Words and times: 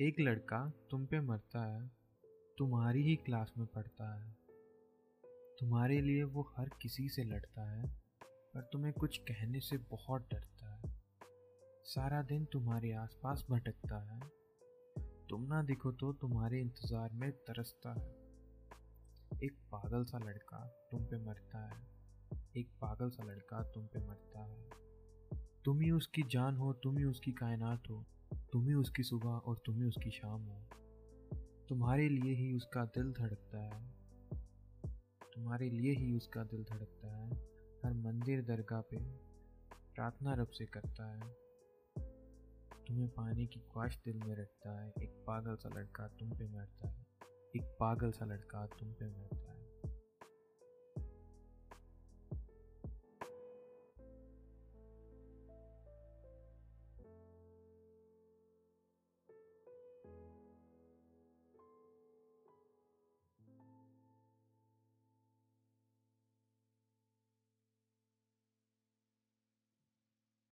एक 0.00 0.20
लड़का 0.20 0.72
तुम 0.90 1.06
पे 1.06 1.20
मरता 1.20 1.64
है, 1.64 1.90
तुम्हारी 2.58 3.02
ही 3.02 3.16
क्लास 3.16 3.52
में 3.58 3.66
पढ़ता 3.66 4.20
है। 4.20 4.36
तुम्हारे 5.60 6.00
लिए 6.00 6.22
वो 6.24 6.52
हर 6.56 6.68
किसी 6.82 7.08
से 7.08 7.24
लड़ता 7.24 7.70
है, 7.70 7.88
पर 8.24 8.60
तुम्हें 8.60 8.92
कुछ 8.92 9.18
कहने 9.18 9.60
से 9.60 9.76
बहुत 9.76 10.22
डरता 10.22 10.74
है। 10.74 10.82
सारा 11.84 12.22
दिन 12.22 12.44
तुम्हारे 12.44 12.92
आसपास 12.92 13.46
भटकता 13.50 14.14
है। 14.14 14.20
तुम 15.28 15.42
ना 15.42 15.62
दिखो 15.62 15.92
तो 15.92 16.12
तुम्हारे 16.12 16.60
इंतज़ार 16.60 17.10
में 17.12 17.32
तरसता 17.32 17.92
है। 17.92 18.10
एक 19.44 19.58
पागल 19.72 20.04
सा 20.04 20.18
लड़का 20.18 20.88
तुम 20.90 21.04
पे 21.04 21.18
मरता 21.18 21.66
है। 21.66 21.82
एक 22.56 22.70
पागल 22.80 23.10
सा 23.10 23.24
लड़का 23.24 23.62
तुम 23.62 23.86
पे 23.86 23.98
मरता 23.98 24.44
है। 24.44 24.70
तुम 25.64 25.80
ही 25.80 25.90
उसकी 25.90 26.22
जान 26.22 26.56
हो, 26.56 26.72
तुम 26.72 26.98
ही 26.98 27.04
उसकी 27.04 27.32
कायनात 27.32 27.90
हो। 27.90 28.04
तुम 28.52 28.68
ही 28.68 28.74
उसकी 28.74 29.02
सुबह 29.02 29.28
और 29.28 29.62
तुम 29.66 29.76
ही 29.76 29.84
उसकी 29.84 30.10
शाम 30.10 30.40
हो। 30.42 30.62
तुम्हारे 31.68 32.08
लिए 32.08 32.34
ही 32.34 32.52
उसका 32.52 32.84
दिल 32.84 33.12
धड़कता 33.12 33.62
है। 33.62 33.94
तुम्हारे 35.34 35.70
लिए 35.70 35.92
ही 35.92 36.16
उसका 36.16 36.44
दिल 36.44 36.64
धड़कता 36.64 37.16
है। 37.16 37.30
हर 37.84 37.92
मंदिर 37.92 38.42
दरगाह 38.42 38.80
पे 38.80 38.96
प्रार्थना 39.94 40.34
रब 40.34 40.48
से 40.48 40.66
करता 40.66 41.12
है। 41.12 41.36
तुम्हें 42.86 43.08
पाने 43.08 43.46
की 43.46 43.60
ख्वाहिश 43.60 43.96
दिल 43.96 44.18
में 44.18 44.36
रखता 44.36 44.80
है। 44.80 44.92
एक 45.02 45.24
पागल 45.26 45.56
सा 45.56 45.68
लड़का 45.68 46.08
तुम 46.08 46.30
पे 46.30 46.48
मरता 46.48 46.88
है। 46.88 47.06
एक 47.56 47.76
पागल 47.80 48.10
सा 48.10 48.24
लड़का 48.24 48.66
तुम 48.66 48.92
पे 48.92 49.06
मरता 49.06 49.36
है। 49.36 49.39